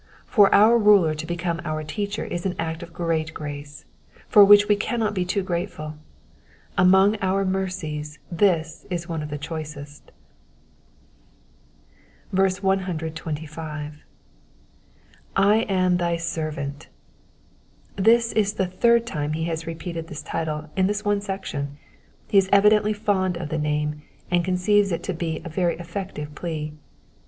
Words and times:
For 0.25 0.51
our 0.51 0.79
ruler 0.79 1.13
to 1.13 1.27
become 1.27 1.61
our 1.63 1.83
teacher 1.83 2.25
is 2.25 2.43
an 2.43 2.55
act 2.57 2.81
of 2.81 2.91
great 2.91 3.35
grace, 3.35 3.85
for 4.27 4.43
which 4.43 4.67
we 4.67 4.75
cannot 4.75 5.13
be 5.13 5.23
too 5.25 5.43
grateful. 5.43 5.95
Among 6.75 7.17
our 7.21 7.45
mercies 7.45 8.17
this 8.31 8.87
is 8.89 9.07
one 9.07 9.21
of 9.21 9.29
the 9.29 9.37
choicest. 9.37 10.11
125. 12.31 13.93
/ 14.91 15.35
am 15.37 15.97
thy 15.97 16.17
servant.'''' 16.17 16.87
This 17.95 18.31
is 18.33 18.53
the 18.53 18.65
third 18.65 19.05
time 19.05 19.33
he 19.33 19.43
has 19.43 19.67
repeated 19.67 20.07
this 20.07 20.23
title 20.23 20.71
in 20.75 20.87
this 20.87 21.05
one 21.05 21.21
section: 21.21 21.77
he 22.27 22.39
is 22.39 22.49
evidently 22.51 22.93
fond 22.93 23.37
of 23.37 23.49
the 23.49 23.59
name, 23.59 24.01
and 24.31 24.43
conceives 24.43 24.91
it 24.91 25.03
to 25.03 25.13
be 25.13 25.43
a 25.45 25.49
very 25.49 25.77
effective 25.77 26.33
plea. 26.33 26.73